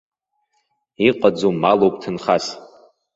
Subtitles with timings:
[1.07, 2.45] Иҟаӡоу малуп ҭынхас!